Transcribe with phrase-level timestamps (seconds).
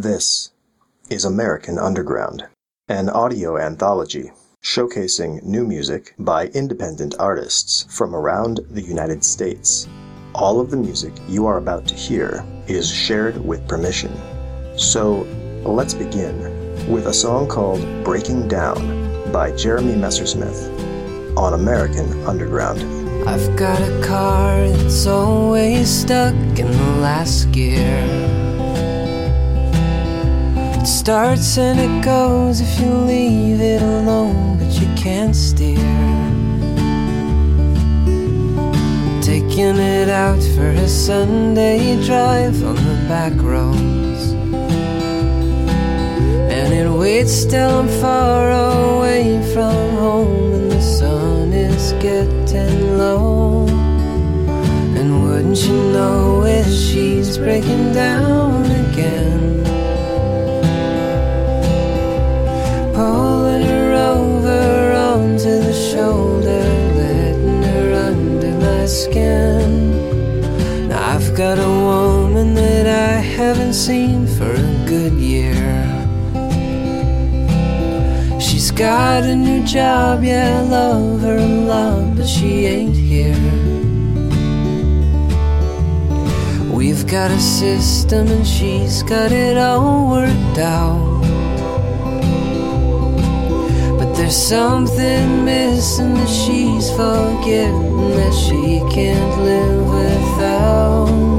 [0.00, 0.52] This
[1.10, 2.46] is American Underground,
[2.88, 4.30] an audio anthology
[4.64, 9.86] showcasing new music by independent artists from around the United States.
[10.34, 14.10] All of the music you are about to hear is shared with permission.
[14.78, 15.26] So
[15.66, 16.40] let's begin
[16.90, 22.80] with a song called Breaking Down by Jeremy Messersmith on American Underground.
[23.28, 28.29] I've got a car that's always stuck in the last gear.
[30.80, 35.76] It starts and it goes if you leave it alone, but you can't steer.
[39.20, 44.32] Taking it out for a Sunday drive on the back roads.
[46.50, 53.66] And it waits till I'm far away from home and the sun is getting low.
[54.96, 59.69] And wouldn't you know it, she's breaking down again.
[73.72, 75.54] Seen for a good year.
[78.40, 83.36] She's got a new job, yeah, I love her a lot, but she ain't here.
[86.72, 91.20] We've got a system and she's got it all worked out.
[93.98, 101.29] But there's something missing that she's forgetting that she can't live without.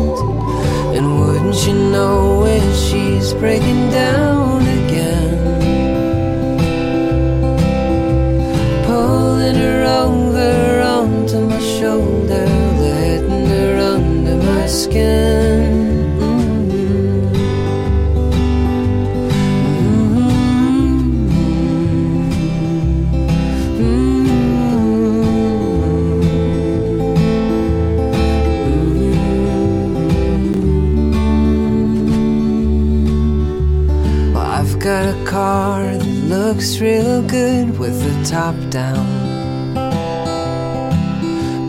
[1.52, 4.51] Wouldn't you know it, she's breaking down
[36.54, 39.08] looks real good with the top down.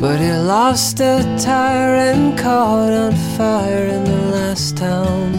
[0.01, 5.35] But it lost a tire and caught on fire in the last town.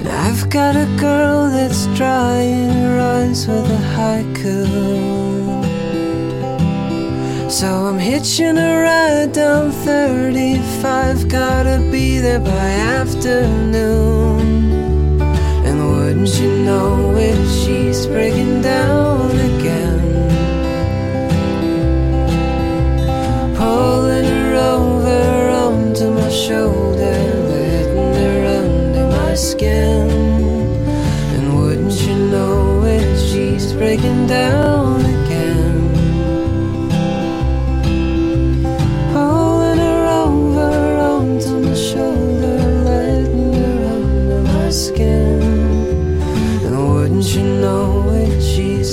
[0.00, 4.66] And I've got a girl that's drying her eyes with a haiku.
[7.50, 11.26] So I'm hitching a ride down 35.
[11.26, 14.89] Gotta be there by afternoon.
[16.20, 20.00] Wouldn't you know it, she's breaking down again.
[23.56, 27.16] Pulling her over onto my shoulder,
[27.48, 30.10] letting her under my skin.
[31.36, 35.09] And wouldn't you know it, she's breaking down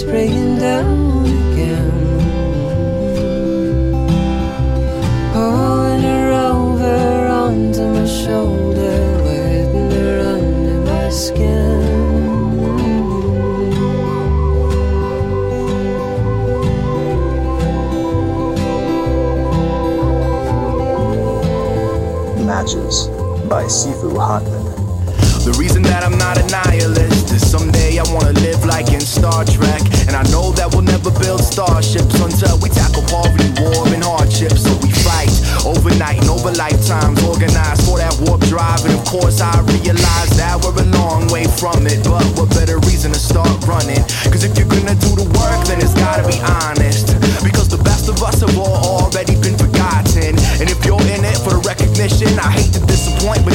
[0.07, 1.91] she's breaking down again.
[5.33, 11.65] Pulling her over onto my shoulder, letting her under my skin.
[22.45, 23.07] Matches
[23.49, 24.65] by Sifu Hotman.
[25.43, 26.76] The reason that I'm not a nihilist
[39.21, 42.03] course, I realize that we're a long way from it.
[42.03, 44.01] But what better reason to start running?
[44.29, 47.17] Cause if you're gonna do the work, then it's gotta be honest.
[47.41, 50.37] Because the best of us have all already been forgotten.
[50.61, 53.53] And if you're in it for the recognition, I hate to disappoint, but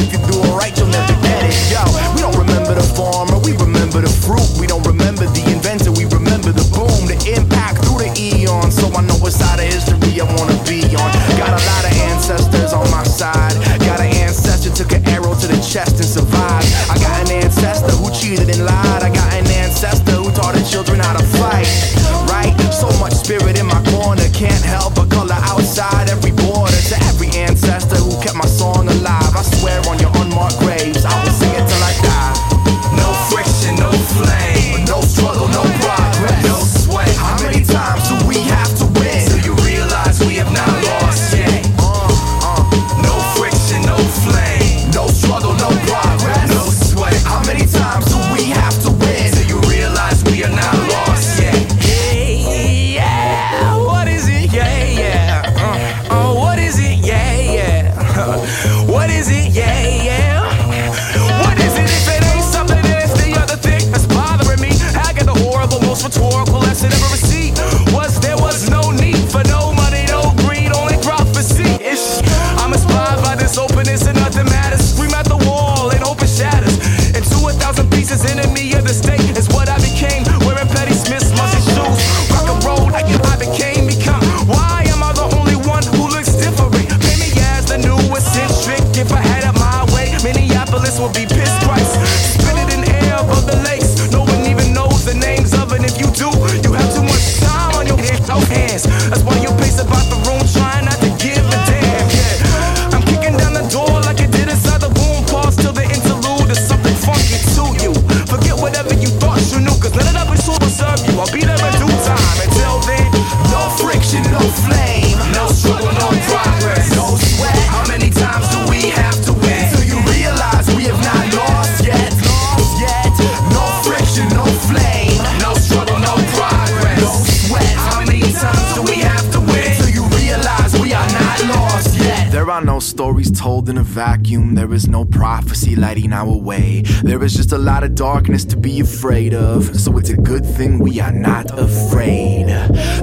[134.33, 136.81] vacuum, there is no prophecy lighting our way.
[137.03, 140.45] There is just a lot of darkness to be afraid of, so it's a good
[140.45, 142.47] thing we are not afraid.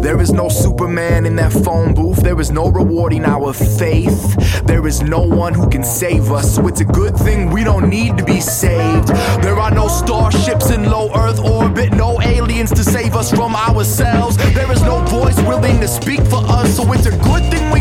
[0.02, 4.36] There is no Superman in that phone booth, there is no rewarding our faith.
[4.64, 7.88] There is no one who can save us, so it's a good thing we don't
[7.88, 9.08] need to be saved.
[9.42, 14.36] There are no starships in low Earth orbit, no aliens to save us from ourselves.
[14.54, 17.79] There is no voice willing to speak for us, so it's a good thing we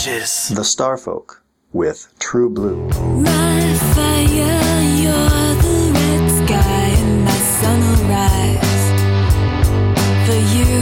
[0.00, 0.48] Bitches.
[0.54, 1.40] The Starfolk
[1.74, 2.88] with True Blue.
[3.20, 7.36] My fire, you're the red sky and my
[10.24, 10.72] for you.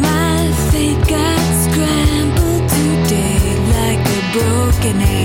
[0.00, 0.40] My
[0.70, 3.42] fate got scrambled today
[3.76, 5.17] like a broken egg.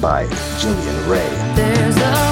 [0.00, 0.26] by
[0.58, 2.25] Julian Ray.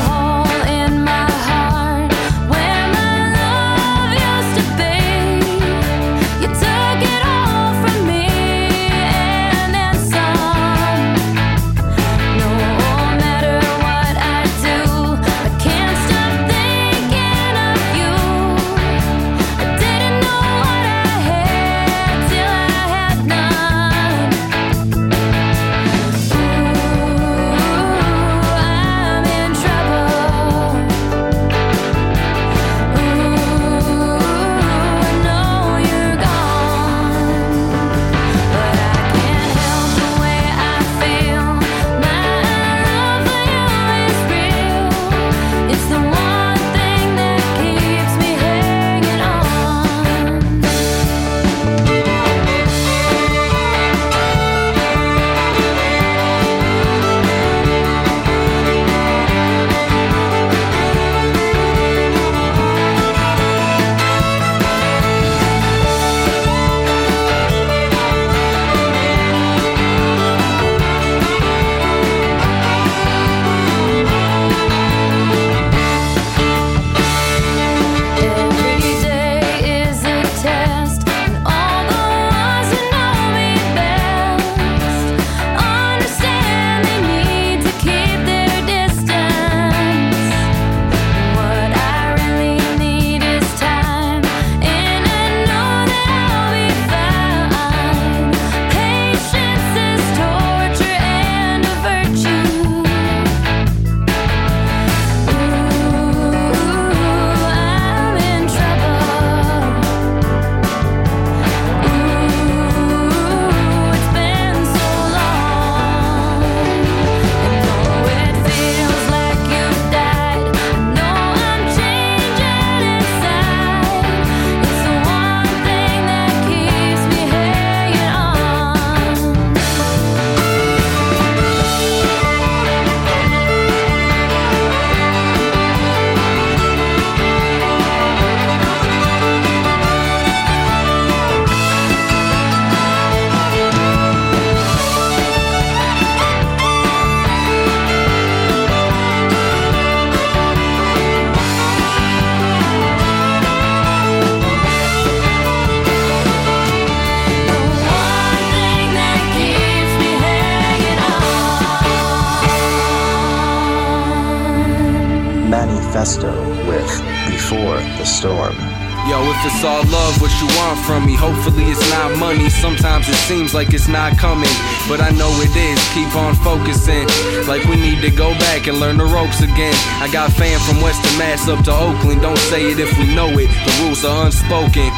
[173.29, 174.49] Seems like it's not coming,
[174.89, 175.81] but I know it is.
[175.95, 177.07] Keep on focusing,
[177.47, 179.75] like we need to go back and learn the ropes again.
[180.03, 182.23] I got fam from Western Mass up to Oakland.
[182.23, 183.49] Don't say it if we know it.
[183.49, 184.91] The rules are unspoken.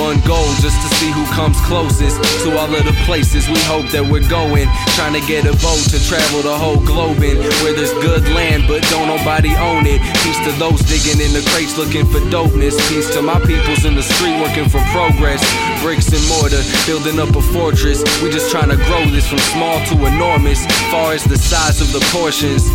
[0.00, 3.86] One goal just to see who comes closest to all of the places we hope
[3.92, 4.66] that we're going.
[4.96, 8.64] Trying to get a boat to travel the whole globe in where there's good land,
[8.66, 10.00] but don't nobody own it.
[10.24, 12.78] Peace to those digging in the crates looking for dopeness.
[12.88, 15.42] Peace to my peoples in the street working for progress.
[15.82, 18.00] Bricks and mortar, building up a fortress.
[18.22, 21.92] We just trying to grow this from small to enormous, far as the size of
[21.92, 22.68] the portions.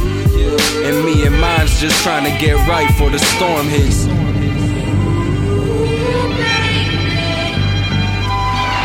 [0.83, 4.05] And me and mine's just trying to get right for the storm hits.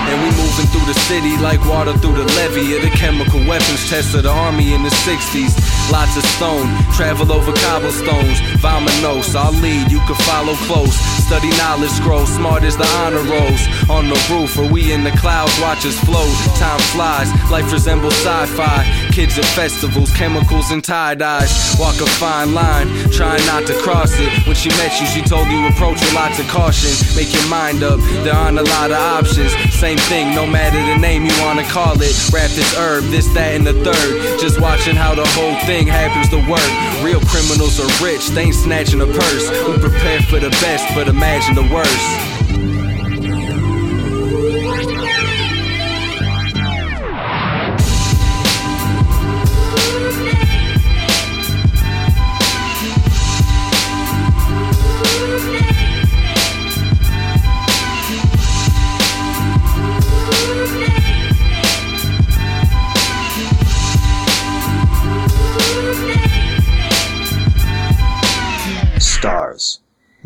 [0.06, 3.88] And we moving through the city like water through the levee of the chemical weapons
[3.90, 5.63] test of the army in the 60s.
[5.90, 6.68] Lots of stone.
[6.94, 9.34] Travel over cobblestones, vominos.
[9.34, 10.94] I'll lead, you can follow close.
[11.26, 13.62] Study knowledge scroll, smart as the honor rolls.
[13.88, 16.34] On the roof, or we in the clouds, watch us float.
[16.58, 19.08] Time flies, life resembles sci fi.
[19.12, 21.76] Kids at festivals, chemicals and tie dyes.
[21.78, 24.32] Walk a fine line, trying not to cross it.
[24.54, 26.94] When she met you, she told you approach with lots of caution.
[27.16, 29.50] Make your mind up, there aren't a lot of options.
[29.74, 32.14] Same thing, no matter the name you wanna call it.
[32.32, 34.38] Rap this herb, this, that, and the third.
[34.38, 36.70] Just watching how the whole thing happens to work.
[37.02, 39.50] Real criminals are rich, they ain't snatching a purse.
[39.66, 42.33] We prepare for the best, but imagine the worst.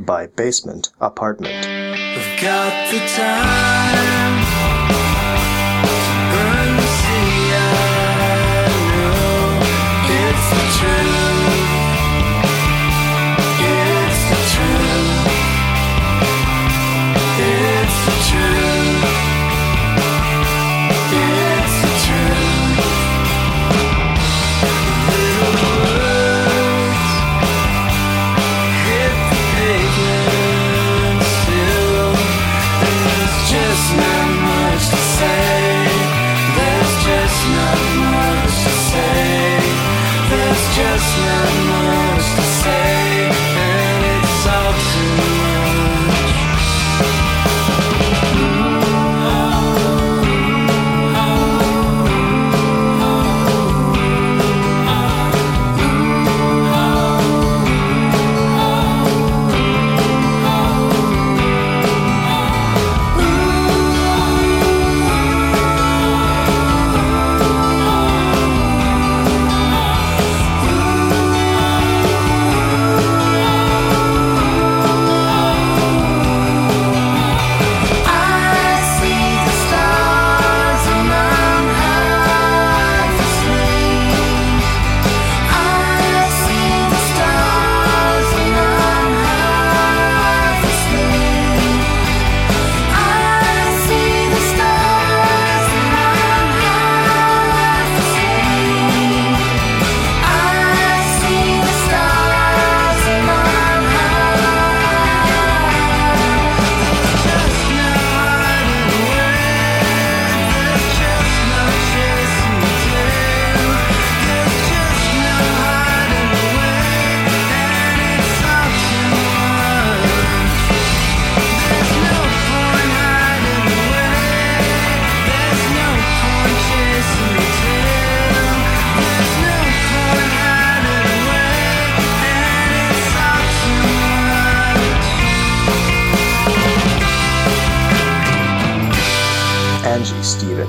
[0.08, 1.68] By Basement Apartment.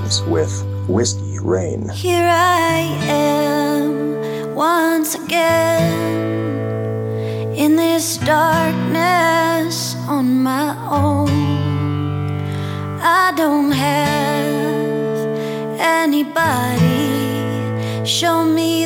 [0.09, 1.89] Stevens with Whiskey Rain.
[1.89, 6.55] Here I am once again
[7.55, 11.29] in this darkness on my own.
[13.01, 15.27] I don't have
[15.79, 16.45] anybody
[18.05, 18.85] show me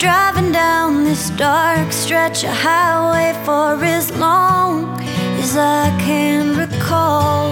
[0.00, 4.98] driving down this dark stretch of highway for as long
[5.38, 7.50] as I can recall.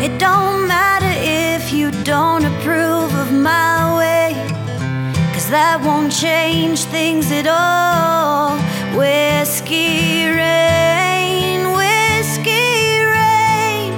[0.00, 4.34] It don't matter if you don't approve of my way,
[5.34, 8.56] cause that won't change things at all.
[8.96, 13.90] Whiskey rain, whiskey rain,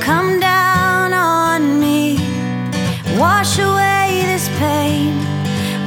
[0.00, 2.18] come down on me,
[3.18, 3.91] wash away.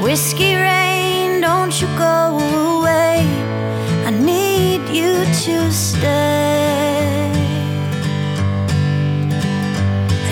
[0.06, 2.38] Whiskey rain, don't you go
[2.78, 3.26] away.
[4.06, 7.32] I need you to stay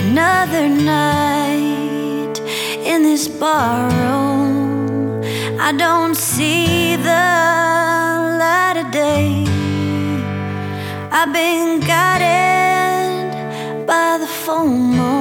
[0.04, 2.38] another night
[2.86, 5.20] in this barroom.
[5.58, 7.26] I don't see the
[8.42, 9.44] light of day.
[11.10, 13.32] I've been guided
[13.88, 14.28] by the
[14.64, 15.13] moon,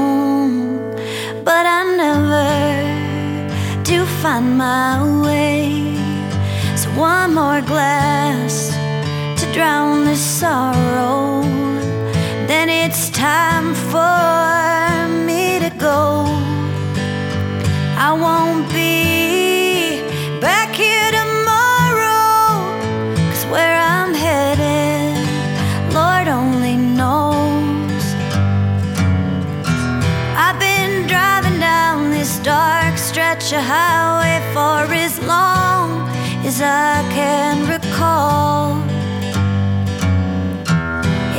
[4.34, 5.96] find my way.
[6.76, 8.70] So, one more glass
[9.40, 11.44] to drown this sorrow.
[12.48, 16.26] Then it's time for me to go.
[18.08, 20.02] I won't be
[20.42, 22.42] back here tomorrow.
[23.30, 25.16] Cause where I'm headed,
[25.94, 28.04] Lord only knows.
[30.46, 34.23] I've been driving down this dark stretch of highway
[36.54, 38.78] as I can recall.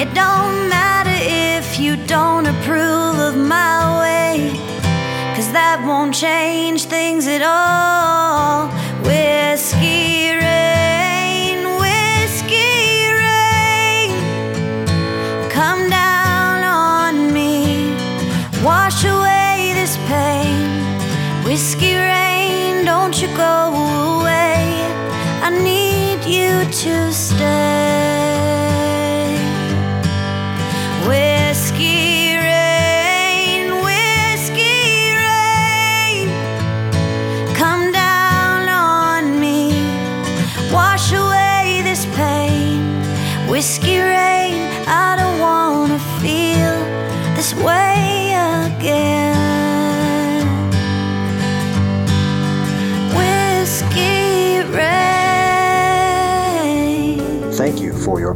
[0.00, 1.16] It don't matter
[1.56, 4.50] if you don't approve of my way,
[5.36, 8.33] cause that won't change things at all.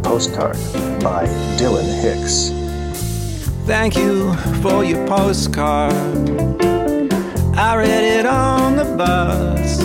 [0.02, 0.56] Postcard
[1.02, 2.50] by Dylan Hicks.
[3.66, 5.92] Thank you for your postcard.
[7.56, 9.80] I read it on the bus.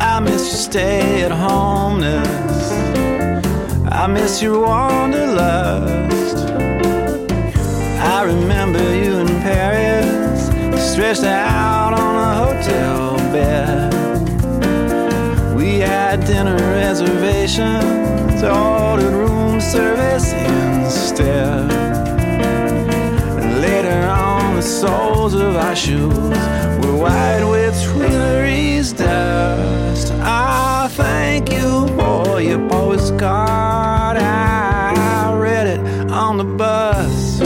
[0.00, 2.72] I miss your stay at homeness.
[3.90, 6.36] I miss your wanderlust.
[8.20, 10.48] I remember you in Paris,
[10.92, 13.94] stretched out on a hotel bed.
[15.56, 18.09] We had dinner reservations,
[18.48, 21.70] ordered room service instead.
[23.40, 26.14] And later on, the soles of our shoes
[26.80, 30.12] were white with Tuileries dust.
[30.20, 34.16] I thank you for your postcard.
[34.16, 37.40] I read it on the bus.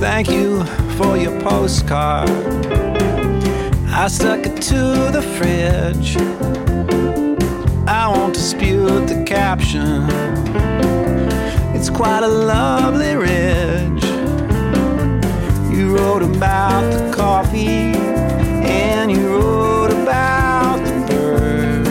[0.00, 0.64] Thank you
[0.96, 2.43] for your postcard.
[4.04, 6.18] I stuck it to the fridge.
[7.88, 10.04] I won't dispute the caption.
[11.74, 14.04] It's quite a lovely ridge.
[15.74, 17.96] You wrote about the coffee
[18.68, 21.86] and you wrote about the bird.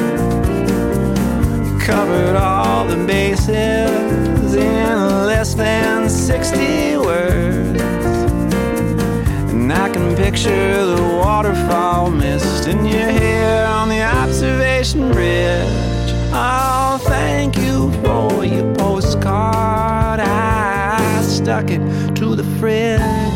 [1.66, 6.83] You covered all the bases in less than 60
[10.34, 16.10] picture the waterfall mist in your hair on the observation bridge.
[16.34, 20.20] Oh, thank you for your postcard.
[20.20, 21.82] I stuck it
[22.16, 23.33] to the fridge.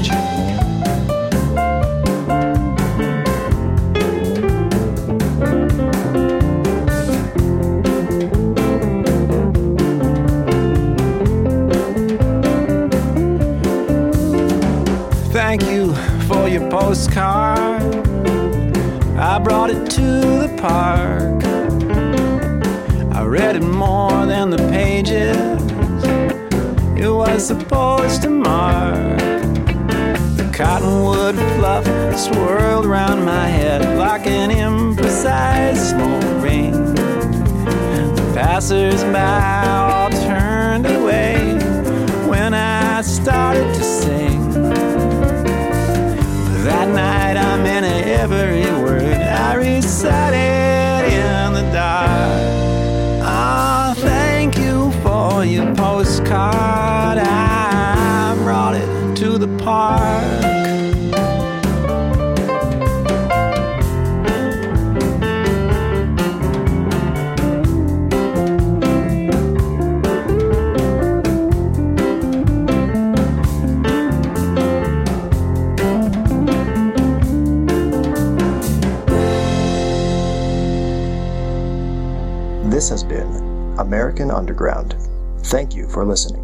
[19.19, 21.43] I brought it to the park.
[23.13, 25.35] I read it more than the pages.
[26.97, 29.19] It was supposed to mark
[30.37, 31.85] the cottonwood fluff
[32.17, 36.95] swirled around my head like an imprecise smoke ring.
[38.15, 40.46] The passers-by all turned
[50.05, 50.46] I
[84.17, 84.95] American Underground.
[85.45, 86.36] Thank you for listening.